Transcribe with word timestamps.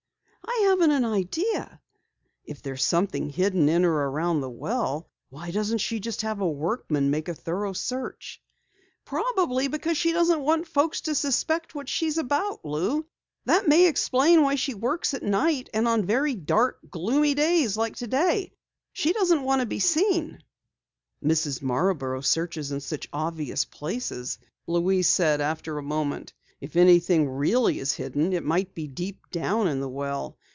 "I 0.43 0.63
haven't 0.65 0.91
an 0.91 1.05
idea." 1.05 1.81
"If 2.45 2.61
there's 2.61 2.83
something 2.83 3.29
hidden 3.29 3.67
in 3.67 3.83
or 3.85 3.93
around 4.09 4.41
the 4.41 4.49
well, 4.49 5.09
why 5.29 5.51
doesn't 5.51 5.79
she 5.79 6.01
have 6.21 6.39
a 6.41 6.49
workman 6.49 7.09
make 7.09 7.27
a 7.29 7.33
thorough 7.33 7.73
search?" 7.73 8.41
"Probably 9.03 9.67
because 9.67 9.97
she 9.97 10.11
doesn't 10.11 10.41
want 10.41 10.67
folks 10.67 11.01
to 11.01 11.15
suspect 11.15 11.73
what 11.75 11.87
she 11.89 12.07
is 12.07 12.17
about, 12.17 12.63
Lou. 12.65 13.05
That 13.45 13.67
may 13.67 13.87
explain 13.87 14.43
why 14.43 14.55
she 14.55 14.73
works 14.73 15.13
at 15.13 15.23
night 15.23 15.69
and 15.73 15.87
on 15.87 16.05
very 16.05 16.35
dark, 16.35 16.79
gloomy 16.89 17.33
days 17.33 17.73
such 17.73 17.91
as 17.93 17.99
today. 17.99 18.53
She 18.93 19.13
doesn't 19.13 19.43
wish 19.43 19.57
to 19.57 19.65
be 19.65 19.79
seen." 19.79 20.43
"Mrs. 21.23 21.61
Marborough 21.61 22.21
searches 22.21 22.71
in 22.71 22.79
such 22.81 23.09
obvious 23.11 23.65
places," 23.65 24.37
Louise 24.67 25.09
said 25.09 25.41
after 25.41 25.77
a 25.77 25.83
moment. 25.83 26.33
"If 26.61 26.75
anything 26.75 27.27
really 27.29 27.79
is 27.79 27.93
hidden 27.93 28.31
it 28.33 28.43
might 28.45 28.73
be 28.75 28.87
deep 28.87 29.29
down 29.31 29.67
in 29.67 29.79
the 29.79 29.89
well. 29.89 30.37